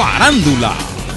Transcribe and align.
Farándula, 0.00 0.74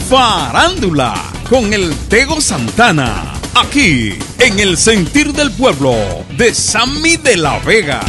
farándula, 0.10 1.14
con 1.48 1.72
el 1.72 1.94
Tego 2.10 2.42
Santana, 2.42 3.32
aquí 3.56 4.14
en 4.40 4.58
el 4.58 4.76
sentir 4.76 5.34
del 5.34 5.52
pueblo 5.52 5.94
de 6.36 6.52
Sammy 6.52 7.16
de 7.18 7.38
la 7.38 7.60
Vega. 7.60 8.00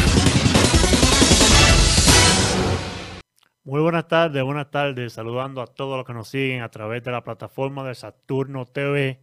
Muy 3.65 3.83
buenas 3.83 4.09
tardes, 4.09 4.43
buenas 4.43 4.71
tardes, 4.71 5.13
saludando 5.13 5.61
a 5.61 5.67
todos 5.67 5.99
los 5.99 6.07
que 6.07 6.15
nos 6.15 6.29
siguen 6.29 6.63
a 6.63 6.71
través 6.71 7.03
de 7.03 7.11
la 7.11 7.23
plataforma 7.23 7.87
de 7.87 7.95
Saturno 7.95 8.65
TV. 8.65 9.21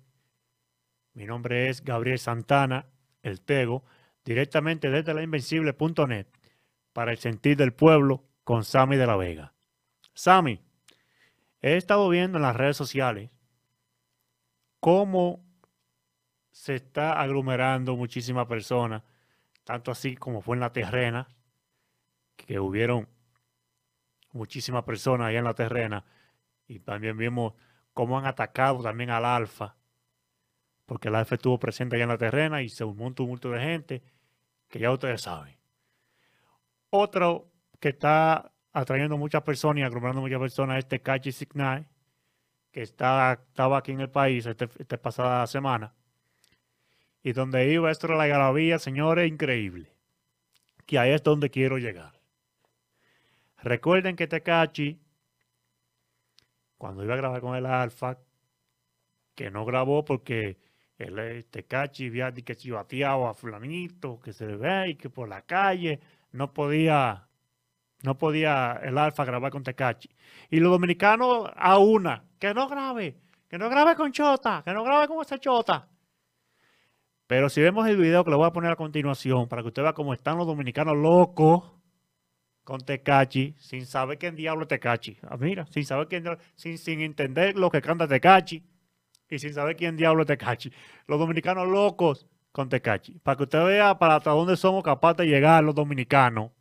Mi 1.15 1.25
nombre 1.25 1.69
es 1.69 1.83
Gabriel 1.83 2.19
Santana, 2.19 2.85
el 3.23 3.41
Tego, 3.41 3.83
directamente 4.23 4.91
desde 4.91 5.15
la 5.15 5.23
invencible.net 5.23 6.27
para 6.93 7.11
el 7.11 7.17
sentir 7.17 7.57
del 7.57 7.73
pueblo 7.73 8.23
con 8.43 8.63
Sammy 8.63 8.97
de 8.97 9.07
la 9.07 9.15
Vega. 9.15 9.55
Sammy, 10.13 10.61
he 11.61 11.77
estado 11.77 12.07
viendo 12.09 12.37
en 12.37 12.43
las 12.43 12.55
redes 12.55 12.77
sociales 12.77 13.29
cómo 14.79 15.43
se 16.51 16.75
está 16.75 17.19
aglomerando 17.21 17.95
muchísimas 17.95 18.47
personas, 18.47 19.03
tanto 19.63 19.91
así 19.91 20.15
como 20.15 20.41
fue 20.41 20.55
en 20.55 20.61
la 20.61 20.71
terrena, 20.71 21.27
que 22.35 22.59
hubieron 22.59 23.07
muchísimas 24.31 24.83
personas 24.83 25.27
allá 25.27 25.39
en 25.39 25.45
la 25.45 25.53
terrena, 25.53 26.05
y 26.67 26.79
también 26.79 27.17
vimos 27.17 27.53
cómo 27.93 28.17
han 28.17 28.25
atacado 28.25 28.81
también 28.81 29.09
al 29.09 29.25
Alfa, 29.25 29.75
porque 30.85 31.09
el 31.09 31.15
Alfa 31.15 31.35
estuvo 31.35 31.59
presente 31.59 31.95
allá 31.95 32.03
en 32.03 32.09
la 32.09 32.17
terrena 32.17 32.61
y 32.61 32.69
se 32.69 32.83
unió 32.83 33.07
un 33.07 33.15
tumulto 33.15 33.51
de 33.51 33.61
gente, 33.61 34.03
que 34.67 34.79
ya 34.79 34.91
ustedes 34.91 35.21
saben. 35.21 35.57
Otro 36.89 37.51
que 37.79 37.89
está 37.89 38.51
atrayendo 38.71 39.17
muchas 39.17 39.43
personas 39.43 39.81
y 39.81 39.83
aglomerando 39.83 40.21
muchas 40.21 40.39
personas 40.39 40.79
es 40.79 40.87
Tekachi 40.87 41.31
Signal, 41.31 41.87
que 42.71 42.81
está, 42.83 43.33
estaba 43.33 43.77
aquí 43.77 43.91
en 43.91 44.01
el 44.01 44.09
país 44.09 44.45
esta 44.45 44.65
este 44.77 44.97
pasada 44.97 45.45
semana. 45.47 45.93
Y 47.23 47.33
donde 47.33 47.71
iba 47.71 47.91
esto 47.91 48.07
era 48.07 48.15
la 48.15 48.27
garabía, 48.27 48.79
señores, 48.79 49.29
increíble. 49.29 49.91
Que 50.85 50.97
ahí 50.99 51.11
es 51.11 51.23
donde 51.23 51.49
quiero 51.49 51.77
llegar. 51.77 52.13
Recuerden 53.61 54.15
que 54.15 54.27
Tekachi, 54.27 54.99
cuando 56.77 57.03
iba 57.03 57.13
a 57.13 57.17
grabar 57.17 57.41
con 57.41 57.55
el 57.55 57.65
Alfa, 57.65 58.17
que 59.35 59.51
no 59.51 59.65
grabó 59.65 60.05
porque 60.05 60.57
el 60.97 61.45
Tekachi 61.45 62.07
había 62.07 62.33
que 62.33 62.55
chivateado 62.55 63.27
a 63.27 63.33
fulanito, 63.33 64.19
que 64.19 64.31
se 64.31 64.45
ve 64.45 64.89
y 64.89 64.95
que 64.95 65.09
por 65.09 65.27
la 65.27 65.41
calle 65.41 65.99
no 66.31 66.53
podía 66.53 67.28
no 68.03 68.17
podía 68.17 68.79
el 68.83 68.97
Alfa 68.97 69.25
grabar 69.25 69.51
con 69.51 69.63
Tecachi. 69.63 70.09
Y 70.49 70.59
los 70.59 70.71
dominicanos 70.71 71.49
a 71.55 71.77
una, 71.77 72.23
que 72.39 72.53
no 72.53 72.67
grabe, 72.67 73.17
que 73.47 73.57
no 73.57 73.69
grabe 73.69 73.95
con 73.95 74.11
Chota, 74.11 74.61
que 74.63 74.73
no 74.73 74.83
grabe 74.83 75.07
con 75.07 75.21
esa 75.21 75.37
Chota. 75.37 75.87
Pero 77.27 77.49
si 77.49 77.61
vemos 77.61 77.87
el 77.87 77.97
video 77.97 78.23
que 78.23 78.31
le 78.31 78.37
voy 78.37 78.47
a 78.47 78.53
poner 78.53 78.71
a 78.71 78.75
continuación, 78.75 79.47
para 79.47 79.61
que 79.61 79.67
usted 79.67 79.83
vea 79.83 79.93
cómo 79.93 80.13
están 80.13 80.37
los 80.37 80.47
dominicanos 80.47 80.97
locos 80.97 81.71
con 82.63 82.81
Tecachi, 82.81 83.55
sin 83.57 83.85
saber 83.85 84.17
quién 84.17 84.35
diablo 84.35 84.63
es 84.63 84.69
Tecachi. 84.69 85.17
Ah, 85.23 85.37
mira, 85.37 85.65
sin 85.67 85.85
saber 85.85 86.07
quién, 86.07 86.25
sin, 86.55 86.77
sin 86.77 87.01
entender 87.01 87.57
lo 87.57 87.69
que 87.69 87.81
canta 87.81 88.07
Tecachi 88.07 88.63
y 89.29 89.39
sin 89.39 89.53
saber 89.53 89.75
quién 89.75 89.95
diablo 89.95 90.21
es 90.21 90.27
Tecachi. 90.27 90.71
Los 91.05 91.19
dominicanos 91.19 91.67
locos 91.67 92.25
con 92.51 92.69
Tecachi. 92.69 93.19
Para 93.19 93.37
que 93.37 93.43
usted 93.43 93.63
vea 93.63 93.99
para 93.99 94.15
hasta 94.15 94.31
dónde 94.31 94.57
somos 94.57 94.83
capaces 94.83 95.17
de 95.17 95.27
llegar 95.27 95.63
los 95.63 95.75
dominicanos 95.75 96.51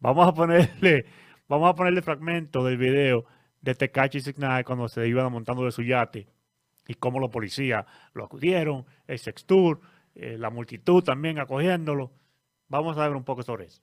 Vamos 0.00 0.28
a 0.28 0.32
ponerle, 0.32 1.06
vamos 1.48 1.70
a 1.70 1.74
ponerle 1.74 2.02
fragmento 2.02 2.64
del 2.64 2.78
video 2.78 3.24
de 3.60 3.74
Tecachi 3.74 4.20
Signal 4.20 4.64
cuando 4.64 4.88
se 4.88 5.06
iba 5.08 5.28
montando 5.28 5.64
de 5.64 5.72
su 5.72 5.82
yate 5.82 6.28
y 6.86 6.94
cómo 6.94 7.18
los 7.18 7.30
policías 7.30 7.84
lo 8.14 8.24
acudieron, 8.24 8.86
el 9.06 9.18
sextur, 9.18 9.80
eh, 10.14 10.36
la 10.38 10.50
multitud 10.50 11.02
también 11.02 11.38
acogiéndolo. 11.38 12.12
Vamos 12.68 12.96
a 12.96 13.06
ver 13.06 13.16
un 13.16 13.24
poco 13.24 13.42
sobre 13.42 13.66
eso. 13.66 13.82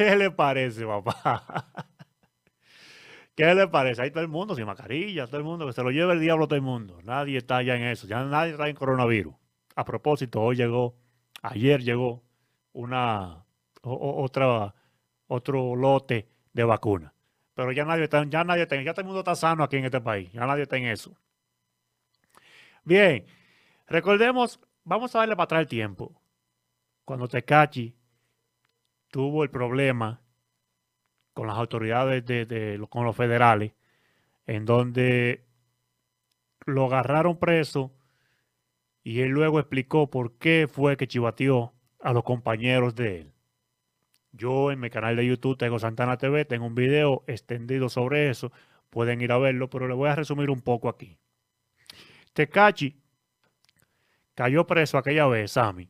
¿Qué 0.00 0.16
le 0.16 0.30
parece, 0.30 0.86
papá? 0.86 1.44
¿Qué 3.36 3.54
le 3.54 3.68
parece? 3.68 4.00
Ahí 4.00 4.10
todo 4.10 4.22
el 4.22 4.28
mundo 4.28 4.54
sin 4.54 4.64
mascarilla, 4.64 5.26
todo 5.26 5.36
el 5.36 5.44
mundo, 5.44 5.66
que 5.66 5.74
se 5.74 5.82
lo 5.82 5.90
lleve 5.90 6.14
el 6.14 6.20
diablo 6.20 6.46
todo 6.46 6.56
el 6.56 6.62
mundo. 6.62 7.02
Nadie 7.02 7.36
está 7.36 7.60
ya 7.60 7.76
en 7.76 7.82
eso, 7.82 8.06
ya 8.06 8.24
nadie 8.24 8.52
está 8.52 8.66
en 8.66 8.76
coronavirus. 8.76 9.34
A 9.76 9.84
propósito, 9.84 10.40
hoy 10.40 10.56
llegó, 10.56 10.96
ayer 11.42 11.82
llegó 11.82 12.22
una 12.72 13.44
otra 13.82 14.74
otro 15.26 15.76
lote 15.76 16.30
de 16.54 16.64
vacuna. 16.64 17.12
Pero 17.52 17.70
ya 17.70 17.84
nadie 17.84 18.04
está, 18.04 18.24
ya 18.24 18.42
nadie 18.42 18.62
está, 18.62 18.80
ya 18.80 18.94
todo 18.94 19.02
el 19.02 19.06
mundo 19.06 19.20
está 19.20 19.34
sano 19.34 19.64
aquí 19.64 19.76
en 19.76 19.84
este 19.84 20.00
país, 20.00 20.32
ya 20.32 20.46
nadie 20.46 20.62
está 20.62 20.78
en 20.78 20.86
eso. 20.86 21.14
Bien, 22.84 23.26
recordemos, 23.86 24.58
vamos 24.82 25.14
a 25.14 25.18
darle 25.18 25.36
para 25.36 25.44
atrás 25.44 25.60
el 25.60 25.68
tiempo. 25.68 26.18
Cuando 27.04 27.28
Tecachi 27.28 27.99
tuvo 29.10 29.42
el 29.44 29.50
problema 29.50 30.20
con 31.32 31.46
las 31.46 31.56
autoridades 31.56 32.24
de, 32.24 32.84
con 32.88 33.04
los 33.04 33.16
federales, 33.16 33.72
en 34.46 34.64
donde 34.64 35.44
lo 36.66 36.86
agarraron 36.86 37.38
preso 37.38 37.92
y 39.02 39.20
él 39.20 39.30
luego 39.30 39.58
explicó 39.58 40.10
por 40.10 40.36
qué 40.38 40.68
fue 40.70 40.96
que 40.96 41.08
chivateó 41.08 41.72
a 42.00 42.12
los 42.12 42.24
compañeros 42.24 42.94
de 42.94 43.20
él. 43.20 43.32
Yo 44.32 44.70
en 44.70 44.80
mi 44.80 44.90
canal 44.90 45.16
de 45.16 45.26
YouTube 45.26 45.58
tengo 45.58 45.78
Santana 45.78 46.16
TV, 46.16 46.44
tengo 46.44 46.66
un 46.66 46.74
video 46.74 47.24
extendido 47.26 47.88
sobre 47.88 48.30
eso, 48.30 48.52
pueden 48.90 49.20
ir 49.20 49.32
a 49.32 49.38
verlo, 49.38 49.70
pero 49.70 49.88
le 49.88 49.94
voy 49.94 50.08
a 50.08 50.14
resumir 50.14 50.50
un 50.50 50.60
poco 50.60 50.88
aquí. 50.88 51.18
Tecachi 52.32 53.00
cayó 54.34 54.66
preso 54.66 54.98
aquella 54.98 55.26
vez, 55.26 55.52
Sammy, 55.52 55.88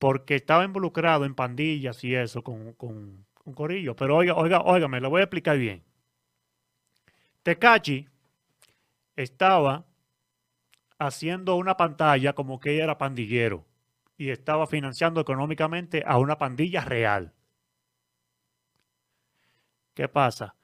porque 0.00 0.36
estaba 0.36 0.64
involucrado 0.64 1.26
en 1.26 1.34
pandillas 1.34 2.02
y 2.04 2.14
eso 2.14 2.42
con, 2.42 2.74
un 2.80 3.54
corillo. 3.54 3.94
Pero 3.94 4.16
oiga, 4.16 4.34
oiga, 4.34 4.62
oiga, 4.62 4.88
me 4.88 4.98
lo 4.98 5.10
voy 5.10 5.20
a 5.20 5.24
explicar 5.24 5.58
bien. 5.58 5.84
Tecachi 7.42 8.08
estaba 9.14 9.84
haciendo 10.98 11.56
una 11.56 11.76
pantalla 11.76 12.32
como 12.32 12.58
que 12.58 12.72
ella 12.72 12.84
era 12.84 12.96
pandillero 12.96 13.66
y 14.16 14.30
estaba 14.30 14.66
financiando 14.66 15.20
económicamente 15.20 16.02
a 16.06 16.16
una 16.16 16.38
pandilla 16.38 16.80
real. 16.80 17.34
¿Qué 19.92 20.08
pasa? 20.08 20.56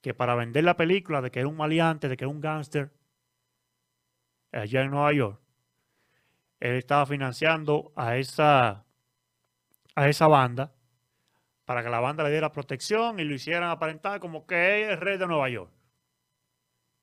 Que 0.00 0.14
para 0.14 0.36
vender 0.36 0.62
la 0.62 0.76
película 0.76 1.20
de 1.20 1.32
que 1.32 1.40
era 1.40 1.48
un 1.48 1.56
maleante, 1.56 2.08
de 2.08 2.16
que 2.16 2.24
era 2.24 2.30
un 2.30 2.40
gángster, 2.40 2.92
allá 4.52 4.82
en 4.82 4.92
Nueva 4.92 5.12
York, 5.12 5.40
él 6.60 6.76
estaba 6.76 7.06
financiando 7.06 7.92
a 7.96 8.16
esa 8.18 8.83
a 9.94 10.08
esa 10.08 10.26
banda 10.26 10.72
para 11.64 11.82
que 11.82 11.88
la 11.88 12.00
banda 12.00 12.24
le 12.24 12.30
diera 12.30 12.52
protección 12.52 13.18
y 13.20 13.24
lo 13.24 13.34
hicieran 13.34 13.70
aparentar 13.70 14.20
como 14.20 14.46
que 14.46 14.82
es 14.82 14.90
el 14.90 15.00
rey 15.00 15.16
de 15.16 15.26
Nueva 15.26 15.48
York. 15.48 15.70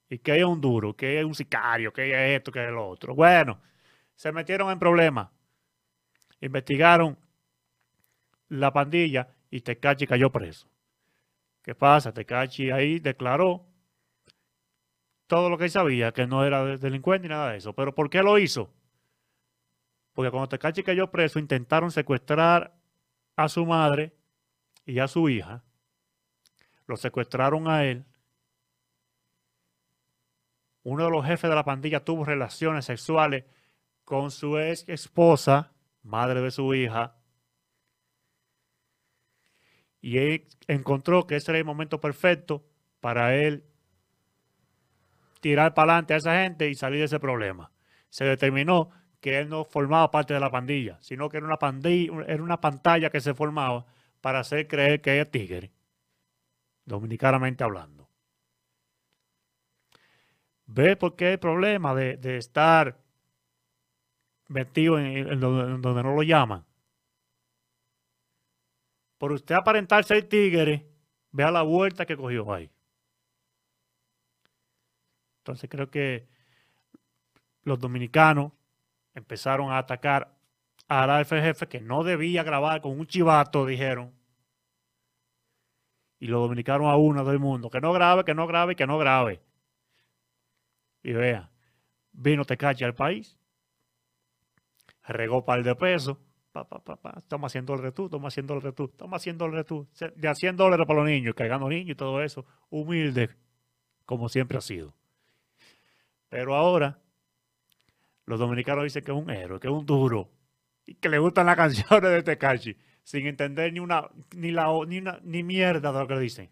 Y 0.09 0.19
que 0.19 0.37
es 0.37 0.43
un 0.43 0.59
duro, 0.59 0.95
que 0.95 1.19
es 1.19 1.25
un 1.25 1.33
sicario, 1.33 1.91
que 1.93 2.11
es 2.11 2.39
esto, 2.39 2.51
que 2.51 2.63
es 2.63 2.71
lo 2.71 2.87
otro. 2.87 3.15
Bueno, 3.15 3.59
se 4.15 4.31
metieron 4.31 4.69
en 4.69 4.77
problemas. 4.77 5.29
Investigaron 6.41 7.17
la 8.49 8.71
pandilla 8.73 9.29
y 9.49 9.61
Tecachi 9.61 10.05
cayó 10.05 10.29
preso. 10.31 10.67
¿Qué 11.61 11.73
pasa? 11.73 12.13
Tecachi 12.13 12.71
ahí 12.71 12.99
declaró 12.99 13.65
todo 15.27 15.49
lo 15.49 15.57
que 15.57 15.65
él 15.65 15.71
sabía, 15.71 16.11
que 16.11 16.27
no 16.27 16.43
era 16.45 16.77
delincuente 16.77 17.27
ni 17.27 17.33
nada 17.33 17.51
de 17.51 17.57
eso. 17.57 17.73
¿Pero 17.73 17.95
por 17.95 18.09
qué 18.09 18.21
lo 18.21 18.37
hizo? 18.37 18.69
Porque 20.13 20.29
cuando 20.29 20.49
Tecachi 20.49 20.83
cayó 20.83 21.09
preso, 21.09 21.39
intentaron 21.39 21.89
secuestrar 21.89 22.80
a 23.35 23.49
su 23.49 23.65
madre 23.65 24.13
y 24.85 24.99
a 24.99 25.07
su 25.07 25.29
hija, 25.29 25.63
lo 26.87 26.97
secuestraron 26.97 27.67
a 27.67 27.85
él. 27.85 28.05
Uno 30.83 31.05
de 31.05 31.11
los 31.11 31.25
jefes 31.25 31.49
de 31.49 31.55
la 31.55 31.63
pandilla 31.63 32.03
tuvo 32.03 32.25
relaciones 32.25 32.85
sexuales 32.85 33.45
con 34.03 34.31
su 34.31 34.57
ex 34.57 34.83
esposa, 34.87 35.71
madre 36.03 36.41
de 36.41 36.51
su 36.51 36.73
hija, 36.73 37.15
y 40.01 40.17
él 40.17 40.47
encontró 40.67 41.27
que 41.27 41.35
ese 41.35 41.51
era 41.51 41.59
el 41.59 41.65
momento 41.65 42.01
perfecto 42.01 42.65
para 42.99 43.35
él 43.35 43.63
tirar 45.41 45.73
para 45.73 45.93
adelante 45.93 46.13
a 46.13 46.17
esa 46.17 46.41
gente 46.41 46.69
y 46.69 46.75
salir 46.75 46.99
de 46.99 47.05
ese 47.05 47.19
problema. 47.19 47.71
Se 48.09 48.25
determinó 48.25 48.91
que 49.21 49.37
él 49.39 49.49
no 49.49 49.63
formaba 49.63 50.09
parte 50.09 50.33
de 50.33 50.39
la 50.39 50.49
pandilla, 50.49 50.97
sino 51.01 51.29
que 51.29 51.37
era 51.37 51.45
una, 51.45 51.57
pandilla, 51.57 52.11
era 52.27 52.41
una 52.41 52.59
pantalla 52.59 53.11
que 53.11 53.21
se 53.21 53.35
formaba 53.35 53.85
para 54.19 54.39
hacer 54.39 54.67
creer 54.67 54.99
que 54.99 55.21
es 55.21 55.31
tigre, 55.31 55.71
dominicanamente 56.85 57.63
hablando. 57.63 58.09
¿Ve 60.65 60.95
por 60.95 61.15
qué 61.15 61.33
el 61.33 61.39
problema 61.39 61.93
de, 61.93 62.37
estar 62.37 62.97
metido 64.47 64.97
en, 64.97 65.39
donde, 65.39 66.03
no 66.03 66.15
lo 66.15 66.23
llaman? 66.23 66.65
Por 69.19 69.33
usted 69.33 69.53
aparentar 69.53 70.03
ser 70.03 70.27
tigre, 70.27 70.87
vea 71.31 71.51
la 71.51 71.61
vuelta 71.61 72.07
que 72.07 72.17
cogió 72.17 72.51
ahí. 72.51 72.71
Entonces 75.41 75.69
creo 75.69 75.91
que 75.91 76.27
los 77.63 77.79
dominicanos 77.79 78.53
empezaron 79.13 79.71
a 79.71 79.77
atacar 79.77 80.35
a 80.87 81.07
la 81.07 81.23
FGF 81.23 81.63
que 81.67 81.79
no 81.81 82.03
debía 82.03 82.43
grabar 82.43 82.81
con 82.81 82.99
un 82.99 83.07
chivato, 83.07 83.65
dijeron. 83.65 84.13
Y 86.19 86.27
lo 86.27 86.39
dominicaron 86.39 86.87
a 86.87 86.95
uno 86.95 87.23
del 87.23 87.39
mundo. 87.39 87.69
Que 87.69 87.81
no 87.81 87.93
grabe, 87.93 88.23
que 88.23 88.35
no 88.35 88.45
grabe, 88.45 88.75
que 88.75 88.85
no 88.85 88.97
grabe. 88.97 89.41
Y 91.03 91.13
vea, 91.13 91.49
vino 92.11 92.45
Tecachi 92.45 92.83
al 92.83 92.93
país, 92.93 93.39
regó 95.07 95.43
par 95.43 95.63
de 95.63 95.75
pesos, 95.75 96.17
estamos 97.17 97.51
haciendo 97.51 97.73
el 97.73 97.79
retú, 97.79 98.05
estamos 98.05 98.31
haciendo 98.31 98.53
el 98.53 98.61
retú, 98.61 98.85
estamos 98.85 99.15
haciendo 99.15 99.45
el 99.45 99.53
retú, 99.53 99.87
de 100.15 100.27
a 100.27 100.35
100 100.35 100.57
dólares 100.57 100.85
para 100.85 100.99
los 100.99 101.09
niños, 101.09 101.33
cargando 101.33 101.69
niños 101.69 101.91
y 101.91 101.95
todo 101.95 102.21
eso, 102.21 102.45
humilde, 102.69 103.29
como 104.05 104.29
siempre 104.29 104.57
ha 104.57 104.61
sido. 104.61 104.93
Pero 106.29 106.55
ahora, 106.55 106.99
los 108.31 108.39
dominicanos 108.39 108.85
dicen 108.85 109.03
que 109.03 109.11
es 109.11 109.17
un 109.17 109.29
héroe, 109.29 109.59
que 109.59 109.67
es 109.67 109.73
un 109.73 109.85
duro, 109.85 110.31
y 110.85 110.95
que 110.95 111.09
le 111.09 111.19
gustan 111.19 111.45
las 111.47 111.55
canciones 111.57 112.09
de 112.09 112.23
Tecachi, 112.23 112.77
sin 113.03 113.27
entender 113.27 113.73
ni 113.73 113.79
una, 113.79 114.09
ni 114.33 114.51
la, 114.51 114.69
ni 114.87 115.01
ni 115.01 115.43
mierda 115.43 115.91
de 115.91 115.99
lo 115.99 116.07
que 116.07 116.17
dicen. 116.17 116.49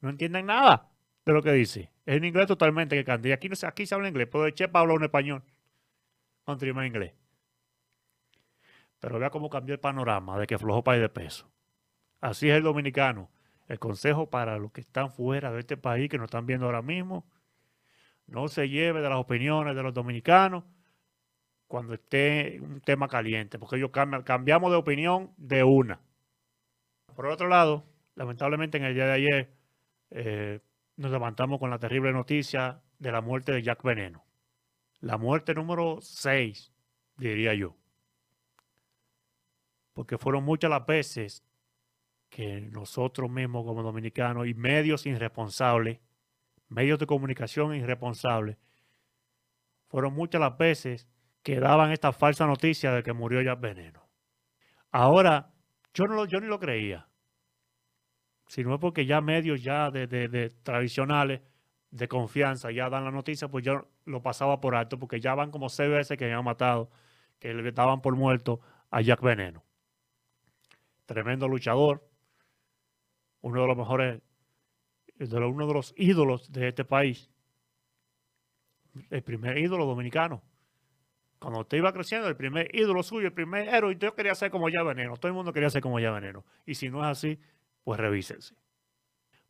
No 0.00 0.10
entienden 0.10 0.46
nada 0.46 0.90
de 1.24 1.32
lo 1.32 1.42
que 1.42 1.52
dice. 1.52 1.92
Es 2.04 2.16
en 2.16 2.24
inglés 2.24 2.48
totalmente 2.48 2.96
que 2.96 3.04
canta. 3.04 3.28
Y 3.28 3.32
aquí, 3.32 3.48
no 3.48 3.54
sé, 3.54 3.68
aquí 3.68 3.86
se 3.86 3.94
habla 3.94 4.08
inglés, 4.08 4.28
pero 4.32 4.46
el 4.46 4.54
Chepa 4.54 4.80
habla 4.80 4.94
en 4.94 5.04
español. 5.04 5.44
Country 6.44 6.70
en 6.70 6.84
inglés. 6.84 7.14
Pero 8.98 9.20
vea 9.20 9.30
cómo 9.30 9.48
cambió 9.48 9.74
el 9.74 9.80
panorama 9.80 10.40
de 10.40 10.48
que 10.48 10.58
flojo 10.58 10.82
país 10.82 11.00
de 11.00 11.08
peso. 11.08 11.48
Así 12.20 12.50
es 12.50 12.56
el 12.56 12.64
dominicano. 12.64 13.30
El 13.68 13.78
consejo 13.78 14.28
para 14.28 14.58
los 14.58 14.72
que 14.72 14.80
están 14.80 15.12
fuera 15.12 15.52
de 15.52 15.60
este 15.60 15.76
país, 15.76 16.10
que 16.10 16.18
nos 16.18 16.24
están 16.24 16.46
viendo 16.46 16.66
ahora 16.66 16.82
mismo, 16.82 17.24
no 18.26 18.48
se 18.48 18.68
lleve 18.68 19.00
de 19.00 19.08
las 19.08 19.18
opiniones 19.18 19.76
de 19.76 19.82
los 19.84 19.94
dominicanos 19.94 20.64
cuando 21.70 21.94
esté 21.94 22.58
un 22.60 22.80
tema 22.80 23.06
caliente, 23.06 23.56
porque 23.56 23.76
ellos 23.76 23.92
cambiamos 23.92 24.72
de 24.72 24.76
opinión 24.76 25.32
de 25.36 25.62
una. 25.62 26.00
Por 27.14 27.28
otro 27.28 27.46
lado, 27.46 27.86
lamentablemente 28.16 28.76
en 28.76 28.82
el 28.86 28.94
día 28.94 29.06
de 29.06 29.12
ayer 29.12 29.54
eh, 30.10 30.60
nos 30.96 31.12
levantamos 31.12 31.60
con 31.60 31.70
la 31.70 31.78
terrible 31.78 32.12
noticia 32.12 32.82
de 32.98 33.12
la 33.12 33.20
muerte 33.20 33.52
de 33.52 33.62
Jack 33.62 33.84
Veneno. 33.84 34.24
La 34.98 35.16
muerte 35.16 35.54
número 35.54 36.00
6, 36.00 36.72
diría 37.18 37.54
yo. 37.54 37.76
Porque 39.92 40.18
fueron 40.18 40.42
muchas 40.42 40.70
las 40.70 40.84
veces 40.84 41.44
que 42.30 42.62
nosotros 42.62 43.30
mismos 43.30 43.64
como 43.64 43.84
dominicanos 43.84 44.48
y 44.48 44.54
medios 44.54 45.06
irresponsables, 45.06 46.00
medios 46.68 46.98
de 46.98 47.06
comunicación 47.06 47.76
irresponsables, 47.76 48.56
fueron 49.86 50.14
muchas 50.14 50.40
las 50.40 50.58
veces 50.58 51.06
que 51.42 51.60
daban 51.60 51.92
esta 51.92 52.12
falsa 52.12 52.46
noticia 52.46 52.92
de 52.92 53.02
que 53.02 53.12
murió 53.12 53.42
Jack 53.42 53.60
Veneno. 53.60 54.08
Ahora, 54.90 55.52
yo, 55.94 56.06
no, 56.06 56.24
yo 56.26 56.40
ni 56.40 56.46
lo 56.46 56.58
creía 56.58 57.10
no 58.58 58.74
es 58.74 58.80
porque 58.80 59.06
ya 59.06 59.20
medios 59.20 59.62
ya 59.62 59.90
de, 59.90 60.50
tradicionales 60.62 61.40
de 61.90 62.08
confianza 62.08 62.70
ya 62.70 62.88
dan 62.88 63.04
la 63.04 63.10
noticia, 63.10 63.48
pues 63.48 63.64
yo 63.64 63.88
lo 64.04 64.22
pasaba 64.22 64.60
por 64.60 64.74
alto, 64.74 64.98
porque 64.98 65.20
ya 65.20 65.34
van 65.34 65.50
como 65.50 65.68
seis 65.68 65.90
veces 65.90 66.18
que 66.18 66.24
habían 66.24 66.44
matado, 66.44 66.90
que 67.38 67.54
le 67.54 67.72
daban 67.72 68.00
por 68.00 68.14
muerto 68.16 68.60
a 68.90 69.00
Jack 69.00 69.20
Veneno. 69.22 69.64
Tremendo 71.06 71.48
luchador, 71.48 72.08
uno 73.40 73.62
de 73.62 73.66
los 73.66 73.76
mejores, 73.76 74.20
uno 75.18 75.66
de 75.66 75.74
los 75.74 75.94
ídolos 75.96 76.52
de 76.52 76.68
este 76.68 76.84
país, 76.84 77.30
el 79.10 79.22
primer 79.22 79.58
ídolo 79.58 79.86
dominicano. 79.86 80.42
Cuando 81.40 81.60
usted 81.60 81.78
iba 81.78 81.92
creciendo, 81.92 82.28
el 82.28 82.36
primer 82.36 82.68
ídolo 82.74 83.02
suyo, 83.02 83.26
el 83.26 83.32
primer 83.32 83.66
héroe, 83.68 83.96
yo 83.98 84.14
quería 84.14 84.34
ser 84.34 84.50
como 84.50 84.68
ya 84.68 84.82
Veneno, 84.82 85.16
todo 85.16 85.28
el 85.28 85.34
mundo 85.34 85.54
quería 85.54 85.70
ser 85.70 85.80
como 85.80 85.98
ya 85.98 86.10
Veneno. 86.10 86.44
Y 86.66 86.74
si 86.74 86.90
no 86.90 87.00
es 87.00 87.06
así, 87.06 87.40
pues 87.82 87.98
revísense. 87.98 88.54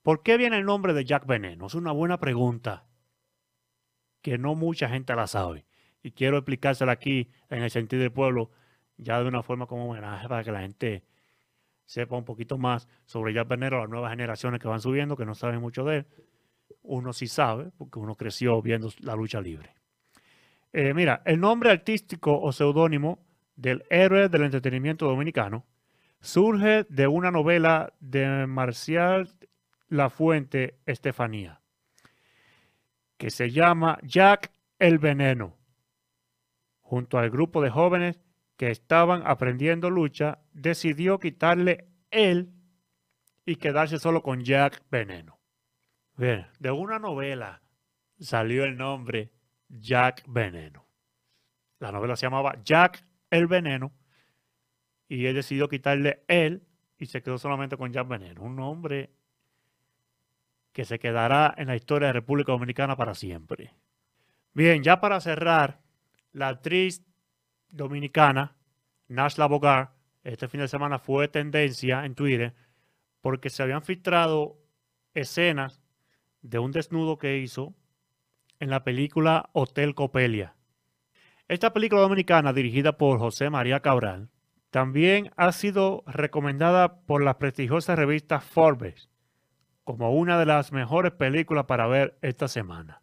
¿Por 0.03 0.23
qué 0.23 0.37
viene 0.37 0.57
el 0.57 0.65
nombre 0.65 0.95
de 0.95 1.05
Jack 1.05 1.27
Veneno? 1.27 1.67
Es 1.67 1.75
una 1.75 1.91
buena 1.91 2.21
pregunta 2.21 2.87
que 4.23 4.39
no 4.39 4.55
mucha 4.55 4.89
gente 4.89 5.15
la 5.17 5.27
sabe. 5.27 5.67
Y 6.01 6.13
quiero 6.13 6.39
explicársela 6.39 6.93
aquí 6.93 7.29
en 7.49 7.65
el 7.65 7.71
sentido 7.71 8.03
del 8.03 8.13
pueblo, 8.13 8.53
ya 8.97 9.21
de 9.21 9.27
una 9.27 9.43
forma 9.43 9.67
como 9.67 9.91
homenaje 9.91 10.29
para 10.29 10.45
que 10.45 10.53
la 10.53 10.61
gente 10.61 11.05
sepa 11.87 12.17
un 12.17 12.25
poquito 12.25 12.57
más 12.57 12.87
sobre 13.05 13.35
Jack 13.35 13.49
Veneno, 13.49 13.81
las 13.81 13.91
nuevas 13.91 14.13
generaciones 14.13 14.61
que 14.61 14.69
van 14.69 14.81
subiendo, 14.81 15.17
que 15.17 15.27
no 15.27 15.35
saben 15.35 15.61
mucho 15.61 15.85
de 15.85 15.97
él. 15.97 16.07
Uno 16.83 17.13
sí 17.13 17.27
sabe, 17.27 17.73
porque 17.77 17.99
uno 17.99 18.15
creció 18.15 18.63
viendo 18.63 18.91
la 19.01 19.17
lucha 19.17 19.41
libre. 19.41 19.75
Eh, 20.73 20.95
mira, 20.95 21.23
el 21.25 21.41
nombre 21.41 21.71
artístico 21.71 22.41
o 22.41 22.53
seudónimo 22.53 23.27
del 23.57 23.85
héroe 23.91 24.29
del 24.29 24.45
entretenimiento 24.45 25.07
dominicano 25.07 25.67
surge 26.21 26.85
de 26.89 27.07
una 27.07 27.31
novela 27.31 27.93
de 27.99 28.47
Marcial 28.47 29.31
Lafuente 29.89 30.79
Estefanía, 30.87 31.61
que 33.17 33.31
se 33.31 33.51
llama 33.51 33.99
Jack 34.03 34.53
el 34.79 34.99
Veneno, 34.99 35.57
junto 36.81 37.19
al 37.19 37.31
grupo 37.31 37.61
de 37.63 37.71
jóvenes 37.71 38.21
que 38.57 38.71
estaban 38.71 39.23
aprendiendo 39.27 39.91
lucha, 39.91 40.39
decidió 40.53 41.19
quitarle 41.19 41.89
él 42.11 42.53
y 43.45 43.57
quedarse 43.57 43.99
solo 43.99 44.23
con 44.23 44.45
Jack 44.45 44.83
Veneno. 44.91 45.41
Bien, 46.17 46.47
de 46.59 46.71
una 46.71 46.99
novela 46.99 47.63
salió 48.19 48.65
el 48.65 48.77
nombre 48.77 49.33
Jack 49.71 50.25
Veneno. 50.27 50.87
La 51.79 51.93
novela 51.93 52.17
se 52.17 52.27
llamaba 52.27 52.57
Jack 52.63 53.05
el 53.31 53.47
Veneno 53.47 53.93
y 55.09 55.27
él 55.27 55.35
decidió 55.35 55.69
quitarle 55.69 56.25
él 56.29 56.67
y 56.99 57.07
se 57.07 57.23
quedó 57.23 57.39
solamente 57.39 57.77
con 57.77 57.93
Jack 57.93 58.07
Veneno, 58.07 58.43
un 58.43 58.59
hombre 58.61 59.11
que 60.73 60.85
se 60.85 60.99
quedará 60.99 61.55
en 61.57 61.69
la 61.69 61.77
historia 61.77 62.09
de 62.09 62.15
República 62.15 62.53
Dominicana 62.53 62.97
para 62.97 63.15
siempre. 63.15 63.75
Bien, 64.53 64.83
ya 64.83 65.01
para 65.01 65.21
cerrar, 65.21 65.81
la 66.33 66.49
actriz 66.49 67.03
dominicana 67.71 68.57
Nashla 69.09 69.47
Bogar 69.47 69.95
este 70.23 70.49
fin 70.49 70.61
de 70.61 70.69
semana 70.69 70.99
fue 70.99 71.29
tendencia 71.29 72.05
en 72.05 72.15
Twitter 72.15 72.55
porque 73.21 73.51
se 73.51 73.63
habían 73.63 73.83
filtrado 73.83 74.59
escenas 75.15 75.83
de 76.43 76.59
un 76.59 76.73
desnudo 76.73 77.19
que 77.19 77.39
hizo 77.39 77.75
en 78.61 78.71
la 78.71 78.85
película 78.85 79.49
Hotel 79.53 79.95
Copelia. 79.95 80.55
Esta 81.49 81.73
película 81.73 82.03
dominicana 82.03 82.53
dirigida 82.53 82.97
por 82.97 83.19
José 83.19 83.51
María 83.51 83.81
Cabral 83.81 84.29
también 84.71 85.33
ha 85.37 85.51
sido 85.51 86.05
recomendada 86.07 87.01
por 87.01 87.25
la 87.25 87.39
prestigiosa 87.39 87.97
revista 87.97 88.41
Forbes 88.41 89.09
como 89.83 90.13
una 90.13 90.39
de 90.39 90.47
las 90.47 90.73
mejores 90.73 91.13
películas 91.13 91.65
para 91.65 91.89
ver 91.89 92.17
esta 92.23 92.47
semana. 92.47 93.03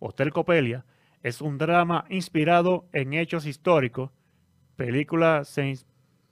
Hotel 0.00 0.32
Copelia 0.32 0.84
es 1.22 1.40
un 1.40 1.58
drama 1.58 2.04
inspirado 2.08 2.88
en 2.92 3.12
hechos 3.12 3.46
históricos, 3.46 4.10
película 4.74 5.42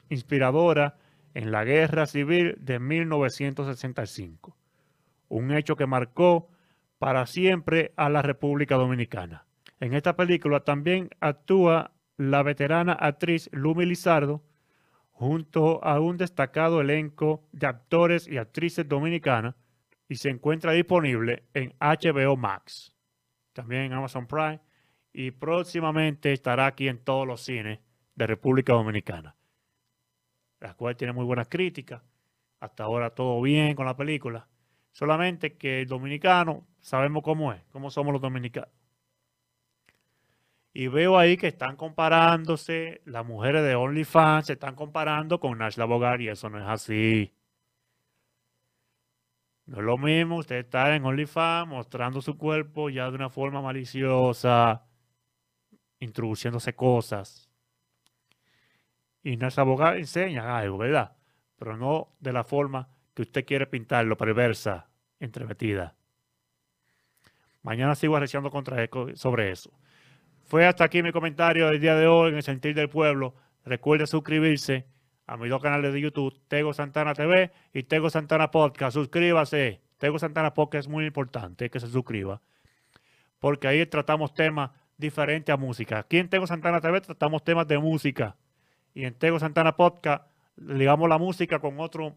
inspiradora 0.09 0.97
en 1.35 1.53
la 1.53 1.65
Guerra 1.65 2.07
Civil 2.07 2.57
de 2.59 2.79
1965, 2.79 4.57
un 5.29 5.53
hecho 5.53 5.77
que 5.77 5.87
marcó 5.87 6.49
para 7.05 7.27
siempre 7.27 7.93
a 7.99 8.09
la 8.09 8.23
República 8.23 8.77
Dominicana. 8.77 9.45
En 9.79 9.93
esta 9.93 10.17
película 10.17 10.61
también 10.61 11.11
actúa 11.21 11.93
la 12.17 12.43
veterana 12.43 12.95
actriz 12.95 13.51
Lumi 13.53 13.85
Lizardo, 13.85 14.43
junto 15.11 15.85
a 15.85 16.01
un 16.01 16.17
destacado 16.17 16.81
elenco 16.81 17.47
de 17.53 17.67
actores 17.67 18.27
y 18.27 18.39
actrices 18.39 18.89
dominicanas 18.89 19.55
y 20.09 20.15
se 20.15 20.31
encuentra 20.31 20.73
disponible 20.73 21.43
en 21.53 21.75
HBO 21.79 22.39
Max, 22.39 22.97
también 23.53 23.83
en 23.83 23.93
Amazon 23.93 24.27
Prime 24.27 24.61
y 25.13 25.31
próximamente 25.31 26.33
estará 26.33 26.65
aquí 26.65 26.89
en 26.89 27.05
todos 27.05 27.27
los 27.27 27.43
cines 27.43 27.81
de 28.15 28.27
República 28.27 28.73
Dominicana, 28.73 29.37
la 30.59 30.73
cual 30.73 30.97
tiene 30.97 31.13
muy 31.13 31.27
buenas 31.27 31.49
críticas. 31.49 32.01
Hasta 32.61 32.85
ahora 32.85 33.11
todo 33.11 33.43
bien 33.43 33.75
con 33.75 33.85
la 33.85 33.95
película. 33.95 34.49
Solamente 34.91 35.59
que 35.59 35.83
el 35.83 35.87
dominicano 35.87 36.67
sabemos 36.85 37.23
cómo 37.23 37.53
es, 37.53 37.63
cómo 37.73 37.91
somos 37.91 38.13
los 38.13 38.21
dominicanos. 38.21 38.71
Y 40.75 40.89
veo 40.89 41.17
ahí 41.17 41.37
que 41.37 41.47
están 41.49 41.77
comparándose, 41.77 43.01
las 43.07 43.25
mujeres 43.25 43.65
de 43.65 43.75
OnlyFans 43.75 44.47
se 44.47 44.53
están 44.55 44.75
comparando 44.75 45.41
con 45.41 45.57
Nash 45.57 45.79
Bogar 45.79 46.21
y 46.21 46.29
eso 46.29 46.51
no 46.51 46.59
es 46.59 46.67
así. 46.67 47.33
No 49.67 49.79
es 49.79 49.85
lo 49.85 49.97
mismo 49.97 50.37
usted 50.37 50.57
estar 50.57 50.93
en 50.93 51.07
OnlyFans 51.07 51.69
mostrando 51.69 52.21
su 52.21 52.37
cuerpo 52.37 52.91
ya 52.91 53.09
de 53.09 53.15
una 53.15 53.31
forma 53.31 53.63
maliciosa, 53.63 54.85
introduciéndose 56.01 56.75
cosas. 56.75 57.49
Y 59.23 59.37
Nash 59.39 59.57
Bogar 59.57 59.97
enseña 59.97 60.59
algo, 60.59 60.77
¿verdad? 60.77 61.17
Pero 61.57 61.79
no 61.79 62.15
de 62.21 62.33
la 62.33 62.45
forma 62.45 62.89
que 63.15 63.23
usted 63.23 63.47
quiere 63.47 63.67
pintarlo, 63.67 64.19
perversa, 64.19 64.91
entremetida. 65.19 65.97
Mañana 67.65 67.95
sigo 67.95 68.15
arreciando 68.15 68.51
contra 68.51 68.89
sobre 69.15 69.51
eso. 69.51 69.73
Fue 70.45 70.67
hasta 70.67 70.85
aquí 70.85 71.03
mi 71.03 71.13
comentario 71.13 71.67
del 71.69 71.81
día 71.81 71.97
de 71.97 72.07
hoy 72.07 72.29
en 72.29 72.37
el 72.37 72.43
Sentir 72.43 72.75
del 72.75 72.91
Pueblo. 72.91 73.35
Recuerde 73.65 74.07
suscribirse 74.07 74.87
a 75.27 75.39
mis 75.39 75.49
dos 75.49 75.63
canales 75.63 75.95
de 75.95 76.01
YouTube, 76.03 76.39
Tego 76.47 76.75
Santana 76.75 77.15
TV 77.15 77.51
y 77.73 77.85
Tego 77.85 78.11
Santana 78.11 78.51
Podcast. 78.51 78.95
Suscríbase. 78.95 79.81
Tego 79.97 80.19
Santana 80.19 80.53
Podcast 80.53 80.87
es 80.87 80.89
muy 80.89 81.07
importante 81.07 81.71
que 81.71 81.81
se 81.81 81.87
suscriba. 81.87 82.43
Porque 83.39 83.67
ahí 83.67 83.87
tratamos 83.87 84.35
temas 84.35 84.71
diferentes 84.99 85.51
a 85.51 85.57
música. 85.57 86.01
Aquí 86.01 86.19
en 86.19 86.29
Tego 86.29 86.47
Santana 86.47 86.83
TV 86.83 87.01
tratamos 87.01 87.43
temas 87.43 87.67
de 87.67 87.79
música. 87.79 88.37
Y 88.93 89.07
en 89.07 89.15
Tego 89.15 89.41
Santana 89.41 89.75
Podcast 89.75 90.31
ligamos 90.59 91.09
la 91.09 91.17
música 91.17 91.59
con 91.61 91.81
otros 91.81 92.13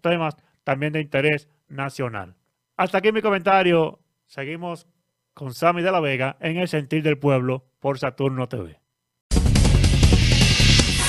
temas 0.00 0.36
también 0.64 0.92
de 0.92 1.00
interés 1.00 1.48
nacional. 1.68 2.34
Hasta 2.76 2.98
aquí 2.98 3.12
mi 3.12 3.22
comentario. 3.22 4.00
Seguimos 4.28 4.86
con 5.32 5.54
Sammy 5.54 5.80
de 5.80 5.90
la 5.90 6.00
Vega 6.00 6.36
en 6.40 6.58
El 6.58 6.68
Sentir 6.68 7.02
del 7.02 7.18
Pueblo 7.18 7.64
por 7.80 7.98
Saturno 7.98 8.46
TV. 8.46 8.78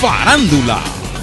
Farándula, 0.00 0.78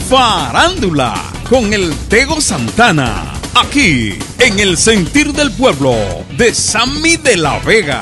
farándula, 0.08 1.16
con 1.50 1.74
el 1.74 1.92
Tego 2.08 2.40
Santana, 2.40 3.34
aquí 3.60 4.12
en 4.38 4.60
El 4.60 4.78
Sentir 4.78 5.34
del 5.34 5.52
Pueblo 5.52 5.96
de 6.38 6.54
Sammy 6.54 7.18
de 7.18 7.36
la 7.36 7.58
Vega. 7.62 8.02